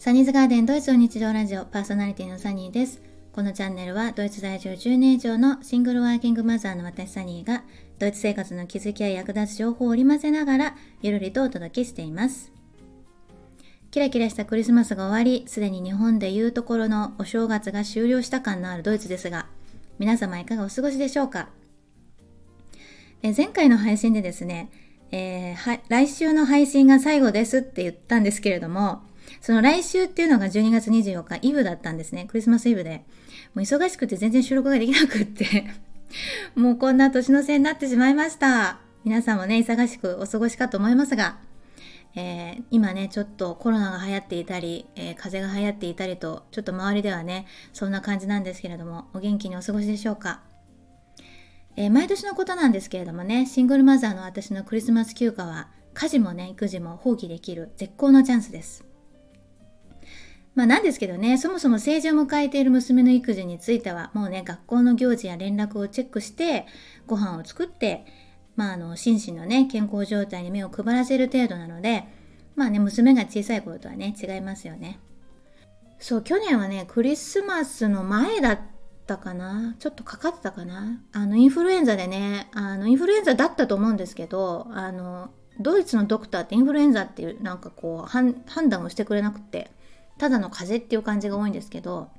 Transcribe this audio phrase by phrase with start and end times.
[0.00, 3.02] サニーズガーデンドイツの日常ラジオパーソナリティのサニーです。
[3.34, 7.64] このチャンネルはドイツ在住10年以上のシングルワーキングマザーの私サニーが
[7.98, 12.50] ドイツ生活の気づきや役立つ情報を織り交ぜながらゆるりとお届けしています。
[13.90, 19.48] キラキラしたクリスマスが終わり、すでに日本でいうところのお正月が終了した感のあるドイツですが、
[19.98, 21.50] 皆様いかがお過ごしでしょうか？
[23.22, 24.70] え前回の配信でですね、
[25.10, 29.02] えー、来週の配信が最後ですって言ったんですけれども、
[29.40, 32.26] その来週っていうのが12月24日、イブだったんですね。
[32.26, 33.04] クリスマスイブで。
[33.54, 35.66] もう忙しくて全然収録ができなくって
[36.54, 38.78] もうこんな年の瀬になってしまいました。
[39.04, 41.38] 皆さんもね、忙しくお過ごしかと思いますが、
[42.14, 50.42] えー、今ね、ちょっとコロナが流行っていたり、えー、風邪が流行っていたりと、ちょっと周りではね、そんな感じなんですけれども、お元気にお過ごしでしょうか。
[51.76, 58.89] えー、毎年のことなんですけれどもね、シングルマザーの私のクリスマス休暇は、家事もね、育児も放棄できる絶好のチャンスです。
[60.54, 66.66] まあなんですけどね、そもそも成人を迎えている娘の育児については、もうね、学校の行事や連絡をチェックして、
[67.06, 68.04] ご飯を作って、
[68.56, 72.04] まああの、心身のね、健康状態に目を配らせる程度なので、
[72.56, 74.98] まあね、娘が小さい頃とはね、違いますよね。
[75.98, 78.60] そう、去年はね、クリスマスの前だっ
[79.06, 88.34] たかなちょっとかかってたかなあの、インフルエンザでね、あの、インフルエンザだったと思うんですけど、あの、ドイツのドクターってインフルエンザっていうなんかこう判
[88.68, 89.70] 断をしてくれなくて
[90.20, 92.10] ただの風邪っていう感じが多いんですけど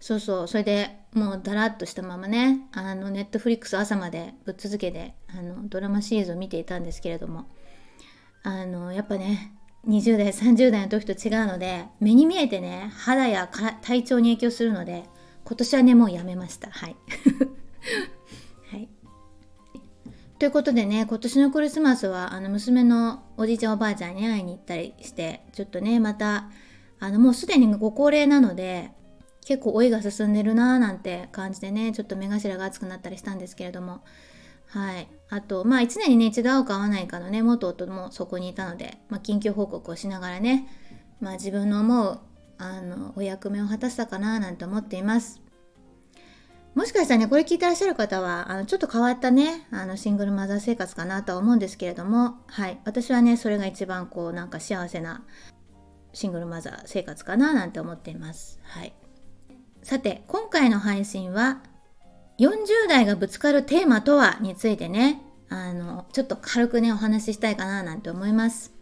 [0.00, 7.44] そうそうそれでもうだらっとしたままねあのネットフリックス朝までぶっ続けてあのドラマシリーズを見ていたんですけれども
[8.42, 9.52] あのやっぱね
[9.86, 13.50] 20代30代の時と違うので目に見えてね肌や
[13.82, 15.04] 体調に影響するので
[15.44, 16.70] 今年はねもうやめました。
[16.70, 16.96] はい。
[20.38, 26.50] ということでね今年のクリスマスはあの娘のおじいちゃんおばあちゃんに会いに行ったりしてちょっとねまた
[27.00, 28.90] あのもうすでにご高齢なので
[29.46, 34.04] 結構老いが進んでるなーなんて感じでねちょっと目頭が熱くなったりしたんですけれども
[34.68, 40.68] はいあとまあ1年にね一度会うか会わないかのね元夫もそこにいたので、まあ、緊急報告をしながらね
[41.18, 42.20] まあ自分の思う
[42.58, 45.45] あのお役目を果たしたかななんて思っています。
[46.76, 52.78] もしかしたらね、これ聞いてらっしゃる方は、あの、ちょっと変わったね、あの、シングルマザー生活かなとは思うんですけれども、はい。
[52.84, 55.24] 私はね、それが一番こう、なんか幸せな
[56.12, 58.60] シングルマザー生活かななんて思っています。
[58.62, 58.92] はい。
[59.82, 61.62] さて、今回の配信は、
[62.38, 68.74] 40代がぶつかるテーマとはについてね、あの、ちょっと軽くね、お話ししたいかななんて思います。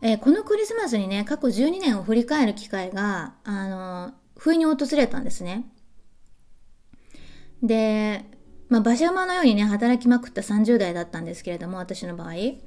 [0.00, 5.66] えー、このクリスマスにね、過去12年を振り返る機会が、あの、不意に訪れたんですね。
[7.62, 8.24] で、
[8.70, 12.32] まあ、馬車馬のようにね、働きまくった30代だったんですけれども、私の場合。
[12.32, 12.62] で、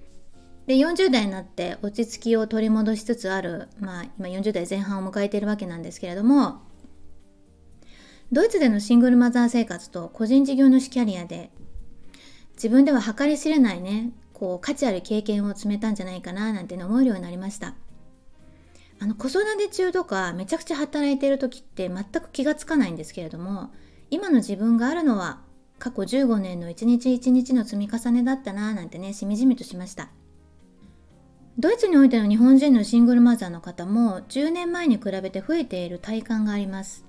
[0.67, 6.62] 40代になって落ち着きを取り戻しつつある、まあ、今40代前半を迎えているわけなんですけれども、
[8.31, 11.50] ドイツでのシングルマザー生活と個人事業主キャリアで、
[12.53, 17.73] 自分では計り知れないね、こう価値ある経験を積めたんじゃないかななんて思えるようになりました
[18.99, 23.71] あの子育て中とかめちゃくちゃ働いてる時って全く気がつかないんですけれども
[24.09, 25.41] 今の自分があるのは
[25.79, 30.09] 過去15年の一日一日の積み重ねだったななんてねしみじみとしました。
[31.59, 37.05] ドイツにおいての日本人のシングルマザーの方も10年前に比べて増えている体感があります。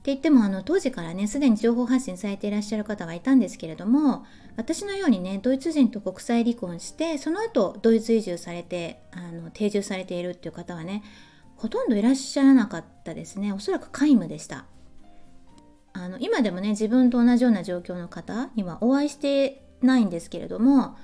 [0.00, 4.24] って言ってもあの当時からねすでに情報発信されていらっしゃる方はいたんですけれども
[4.56, 11.02] 私のようにねドイツ人と国際離婚してその後ドイツ移住されてあの定住されているっていう方はね
[11.56, 13.52] ほとんどいらっしゃらなかったですね。
[13.52, 14.64] おそらく皆無でした。
[15.92, 20.96] あの今でもね自分と同じような状況の方にはお会いしてないんですけれども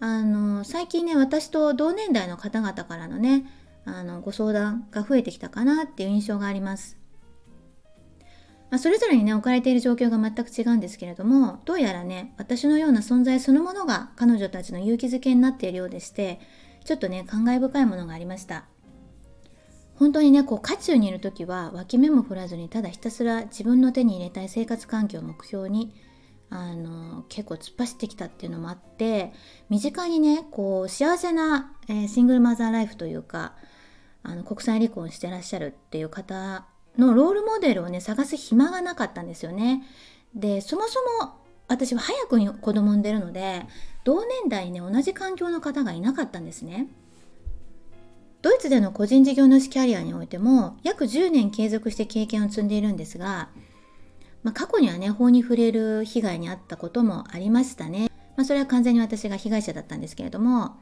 [0.00, 3.44] あの最近ね私と同年代の方々からのね
[3.84, 6.96] あのご相談が増えてきたかなっていう印象があります。
[8.70, 16.40] まあ、それぞれにね置かれている状況が全く違うんですけれどもどうやらね私のような存在そのものが彼女たちの勇気づけになっているようでして
[16.84, 18.66] ちょっとね感慨深いものがありました。
[19.94, 25.92] 本当にねこう渦中にいる時は脇目も振らずにただひたすら自分の手に入れたい生活環境を目標に
[26.50, 29.32] あの結構突っ走ってきたっていうのもあって
[29.68, 33.54] 身近にねこう幸せな、えー、シングルマザーライフというか
[34.22, 36.66] あの国際離婚してらっしゃるっていう方
[36.98, 39.82] のロールモデルをね探す暇がなかったんですよね。
[40.34, 41.34] でそもそも
[41.68, 43.66] 私は早くに子供産んでるので
[44.04, 46.88] 同年代にね同じ環境の方がいなかったんですね。
[48.40, 53.48] ドイツでの個人事業主キャリアにおいても約10年継続して経験を積んでいるんですが、
[54.44, 58.10] まあ、過去にはね法に触れる被害に遭ったこともありましたね。
[58.36, 60.76] まあ、それは完全に私が被害者だったんですけれども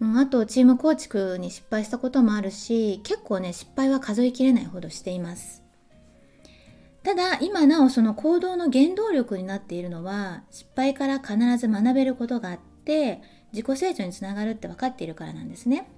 [0.00, 5.62] うん、あとチーム構築に失敗したこともあるし結構ね失敗は数えきれないほどしています。
[7.02, 15.90] ただ今なおその行動の原動力になっているのは失敗から必ず学べることがあって自己成長につながるって分かっているからなんですね。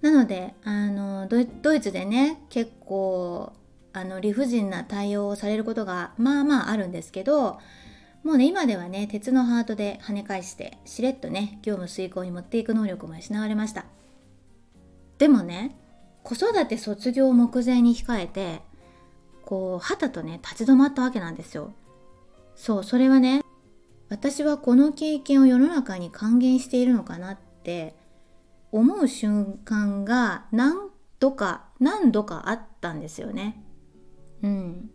[0.00, 3.52] なのであのドイツでね結構
[3.92, 7.60] あの理不尽な対応をされることがまあまああるんですけど
[8.22, 13.84] もうね今ではね鉄のハートで跳ね返してしれっとね業務遂行に持っていく能力も失われました。
[15.18, 15.76] でもね
[16.22, 18.62] 子育て卒業を目前に控えて
[19.44, 21.72] こうはたとね立ち止まったわけなんですよ。
[22.54, 23.42] そうそれはね
[24.08, 27.94] 私はこの経験を世の中に還元しているのかなって
[28.70, 33.64] 思う瞬間が何度か何度かあったんですよね。
[34.42, 34.90] うん。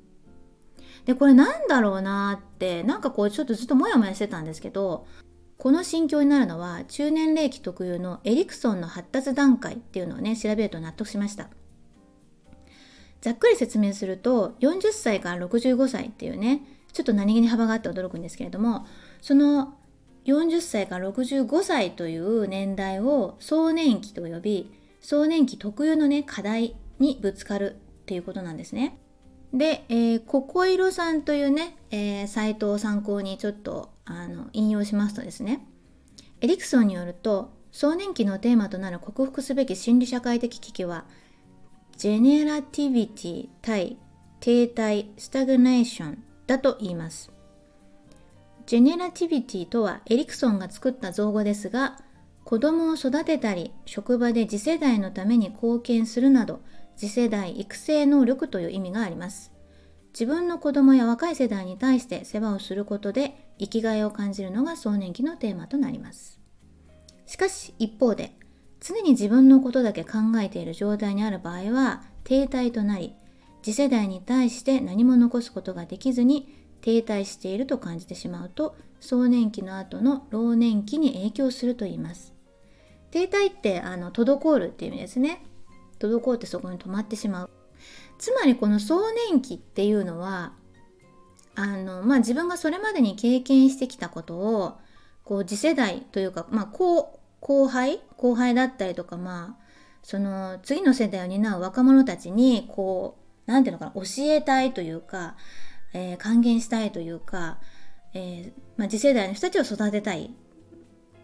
[1.08, 5.08] でこれなんだろうなってなんかこうちょっとずっとモヤモヤしてたんですけど
[5.58, 11.48] この心境になるのは中年齢期特有のエリクソンの発達段階っていうのをね調べると納得しました
[13.22, 16.62] ざっくり説明すると40歳から65歳っていうね
[16.92, 18.86] ちょっと何気に幅があって驚くんですけれども
[19.22, 19.76] その
[20.26, 28.98] 40歳から65歳という年代を壮年期と呼び壮年期特有のね課題にぶつかるっていうことなんですね。
[29.58, 35.66] で、えー、ココイロさんというね、えー、サイトを参考にちょっとあの引用しますとですね。
[36.42, 41.06] エリクソンによると壮年期のテーマとなる克服すべき心理社会的危機は
[41.98, 43.98] ジェネラティビティ対
[44.40, 47.32] 停滞スタグネーションだと言います。
[48.68, 51.98] ジェネラティビティとはエリクソンが作った造語ですが
[52.44, 56.60] 子供を育てたり職場で次世代のために貢献するなど
[56.98, 59.54] 次世代育成能力という意味があります。
[60.14, 66.40] 自分の子供や若い世代に対して世話をすることで生きがいを感じるのが壮年期のテーマとなります。
[67.28, 68.34] しかし一方で
[68.80, 73.14] 常に自分のことだけ考えている状態にある場合は停滞となり
[73.62, 76.52] 次世代に対して何も残すことができずに
[76.82, 82.34] 停滞していると感じてしまうと壮年期の後の老年期に影響すると言います。
[83.12, 85.46] 停滞ってあの滞るっていう意味ですね。
[86.00, 87.50] 滞ってそこに止まってしまう。
[88.18, 90.54] つまりこの壮年期っていうのは
[91.56, 94.78] あの、まあ、自分がそれまでに経験してきたことを
[95.24, 99.64] こう次世代というか、まあ、後後輩後輩だったりとかまあ
[100.02, 105.36] その次の世代を担う若者たちにこう何て言うのかな教えたいというか、
[105.94, 107.60] えー、還元したいというか、
[108.14, 110.34] えーまあ、次世代の人たちを育てたい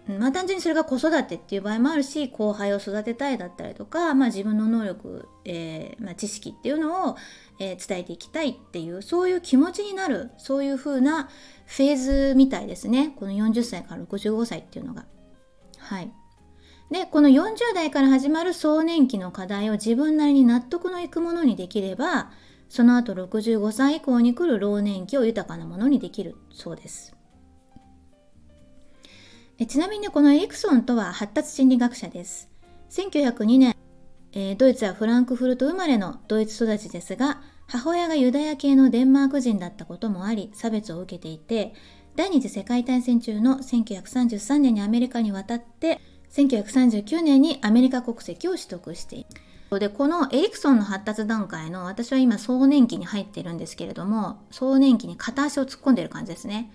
[0.08, 7.16] まあ単純にそれが子育てっていう場合もあるし後輩を育てたいだったりとか、まあ、自分の能力、えーまあ、知識っていうのを、
[7.60, 11.30] えー、伝えていきたいっていうそういう気持ちになるそういう風な
[11.66, 15.06] フェーズみたいですねこの40歳から65歳っていうのが。
[15.78, 16.12] はい
[16.92, 22.30] でこの40代から始まる壮年期の課題を自分なりに納得のいくものにできれば
[22.70, 27.16] その後65歳以降に来る老年期を豊かなものにできるそうです。
[29.60, 32.50] えちなみにこのエリクソンとは発達心理学者です。
[32.90, 33.76] 1902年、
[34.32, 41.74] えー、ドイツはフランクフルト生まれのドイツ育ちですが、母親がユダヤ系のデンマーク人だったこともあり、差別を受けていて、
[42.16, 46.00] 第二次世界大戦中の1933年にアメリカに渡って、
[46.32, 49.26] 1939年にアメリカ国籍を取得してい
[49.72, 49.80] る。
[49.80, 56.72] で、このエリクソンの発達段階の、私は今壮年期に入っているんですけれども、壮年期に片足を突っ込んでる感じですね。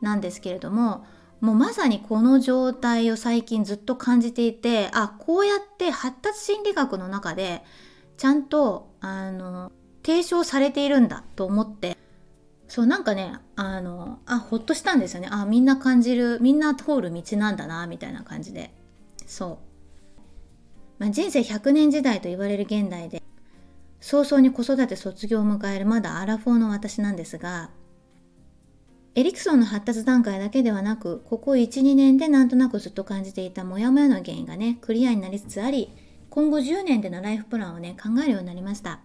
[0.00, 1.04] なんですけれども、
[1.44, 7.62] もうまさにこの状態を最近ずっと感じていてあこうやって発達心理学の中で
[8.16, 9.70] ちゃんとあの
[10.02, 11.98] 提唱されているんだと思って
[12.66, 15.28] そうなんかねあのあほっとしたんですよね。
[15.30, 18.72] あみんな感じるみんな通る道なんだなみたいな感じで。
[19.26, 19.58] そう、
[20.98, 23.22] まあ、人生100年時代と言われる現代で
[24.00, 27.70] 早々に子育て卒業を迎えるまだアラフォーの私なんですが
[29.16, 35.92] エリクソンの発達段階だけではなく、ここ1、2年でなんとなくずっと感じていたモヤモヤの原因がね、クリアになりつつあり、
[36.30, 38.98] 今後10年でのライフプランをね、考えるようになりました。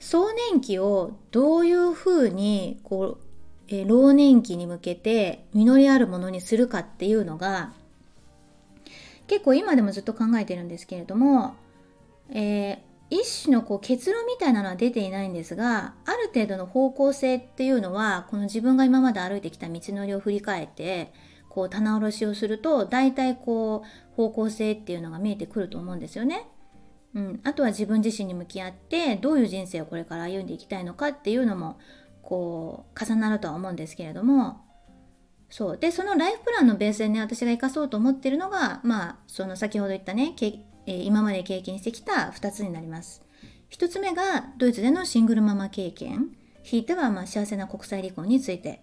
[0.00, 3.26] 壮年期をどういうふうに、こう、
[3.68, 7.74] えー、老年期に向けて実りあるものにするかっていうのが、
[9.26, 11.56] 結構今でもずっと考えてるんですけれども、
[12.30, 21.12] えー、一種のこう結論みたいなのは出ていないんですがある程度の方向性っていうのはこの自分が今まで歩いてきた道のりを振り返って
[21.48, 26.48] こう棚卸しをすると大体こう方向性っていうのが見えてくると思うんですよね。
[27.14, 31.78] うん、あとは自分自身に向き合ってどういう人生をこれから歩んでいきたいのかっていうのも
[32.20, 34.60] こう重なるとは思うんですけれども。
[35.48, 35.78] そう。
[35.78, 40.34] でそのライフプランのベースでね私が生かそうと思ってるのがまあその先ほど言ったね、
[40.86, 43.22] え、今まで経験してきた2つになります。
[43.70, 46.30] 1つ目がドイツでのシングルママ経験。
[46.62, 48.80] ひいてはまあ幸せな国際離婚について。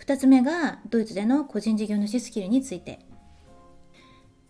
[0.00, 3.00] 2つ目がドイツでの個人事業主スキルについて。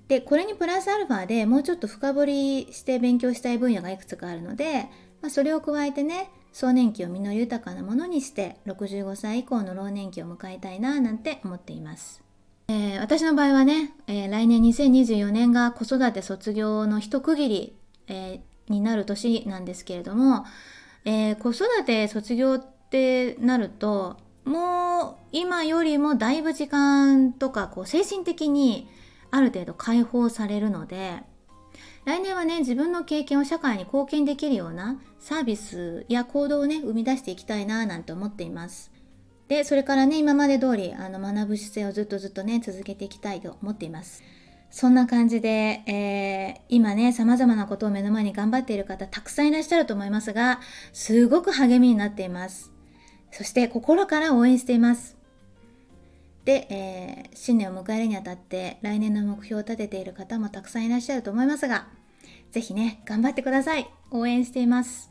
[0.09, 4.89] でこれにプラスアルファでもうちょっと深掘りして勉強したい分野がいくつかあるので、
[5.23, 12.30] まあ、それを加えてね壮年期を実り豊かなものにして65歳以降の老年期を迎えたいななんて思っています。
[12.71, 20.45] えー、私の場合はね、えー、来年2024年が子育て卒業の一区切り、えー、になる年なんですけれども、
[21.05, 28.87] え子育て卒業ってなるともう今よりもだいぶ時間とかこう精神的に
[29.33, 31.25] ある程度解放されるので
[32.05, 39.00] 来年はね自分の経験を社会に貢献できるようなサービスや行動をね生み出していきたいななんて思っています。
[39.51, 44.23] でそれからね今まで通りあの学ぶ姿勢をずっとずっとね続けていきたいと思っています
[44.71, 50.61] そんな感じで、えー、今ね様々なことを目の前に頑張っている方たくさんいらっしゃると思いますが
[50.93, 52.73] すごく励みになっています
[53.33, 55.21] そして心から応援しています
[56.45, 61.89] で、えー、新年を迎えるにあたって来年の目標を立てている方もたくさんいらっしゃると思いますが、
[62.51, 63.89] ぜひね、頑張ってください。
[64.11, 65.10] 応援しています。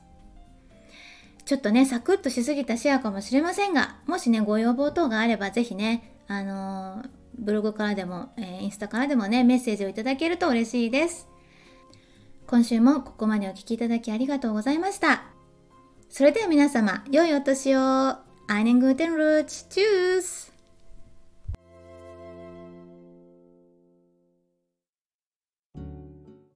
[1.45, 11.27] ちょっとね、サクッとしすぎたシェアかもしれませんが、もしね、ご要望等があれば、ぜひね、あのー、ブログからでも、えー、インスタからでもね、メッセージをいただけると嬉しいです。
[12.47, 15.23] 今週もここまでお聴きいただきありがとうございました。
[16.09, 18.29] それでは皆様、良いお年を。
[18.49, 19.69] Einen guten Rutsch.
[19.69, 20.48] Tschüss.